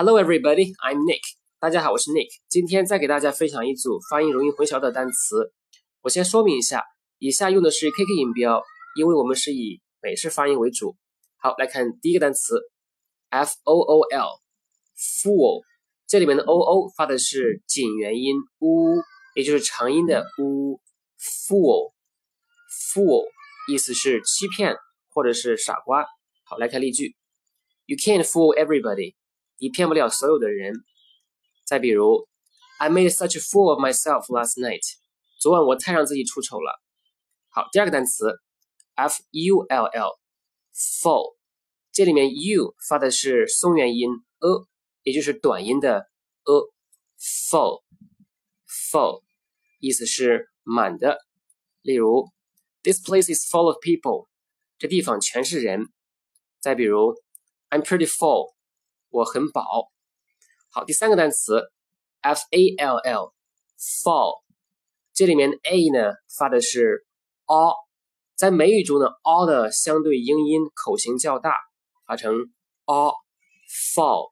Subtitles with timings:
[0.00, 0.74] Hello, everybody.
[0.78, 1.22] I'm Nick.
[1.58, 2.28] 大家好，我是 Nick。
[2.48, 5.52] 今天再给大家分享一组发音容易混淆的单词。
[6.02, 6.84] 我先说明一下，
[7.18, 8.62] 以下用的是 KK 音标，
[8.96, 10.94] 因为我们是以美式发音为主。
[11.38, 12.60] 好，来看第一个单词
[13.30, 15.64] ，f o o l，fool。
[16.06, 19.02] 这里面的 o o 发的是紧元音 u，
[19.34, 20.80] 也就是长音的 u。
[21.48, 23.26] fool，fool
[23.68, 24.76] 意思是欺骗
[25.08, 26.06] 或者是傻瓜。
[26.44, 27.16] 好，来看例句
[27.86, 29.16] ，You can't fool everybody.
[29.58, 30.72] 你骗不了所有的人。
[31.64, 32.26] 再比如
[32.78, 34.80] ，I made such a fool of myself last night。
[35.38, 36.80] 昨晚我太让自己出丑了。
[37.50, 38.40] 好，第二个单词
[38.94, 41.36] ，f u l l，full，
[41.92, 44.66] 这里面 u 发的是松元音 a，
[45.02, 46.08] 也就是短音的
[46.44, 49.22] a，full，full，
[49.80, 51.18] 意思是满的。
[51.82, 52.28] 例如
[52.82, 54.28] ，This place is full of people。
[54.78, 55.88] 这地方全是人。
[56.60, 57.14] 再比如
[57.70, 58.54] ，I'm pretty full。
[59.09, 59.91] 我很饱。
[60.71, 61.71] 好，第三个单词，
[62.21, 64.41] f a l l，fall，
[65.13, 67.05] 这里面 a 呢发的是
[67.45, 67.75] a，
[68.35, 71.53] 在美语中呢 a 的相对英音口型较大，
[72.07, 72.33] 发成
[72.85, 74.25] a，fall，fall。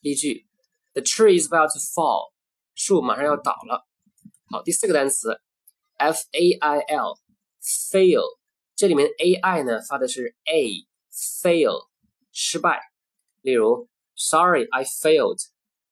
[0.00, 0.46] 例句：
[0.92, 2.32] The tree is about to fall，
[2.74, 3.86] 树马上要倒了。
[4.50, 5.40] 好，第四个单词，
[5.98, 8.38] f a i l，fail，
[8.74, 10.86] 这里面 a i 呢发的是 a。
[11.12, 11.88] fail
[12.32, 12.80] 失败，
[13.42, 15.40] 例如 Sorry, I failed.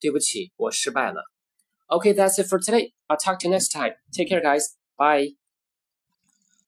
[0.00, 1.22] 对不起，我失败了。
[1.88, 2.92] Okay, that's it for today.
[3.06, 3.94] I'll talk to you next time.
[4.12, 4.74] Take care, guys.
[4.96, 5.36] Bye.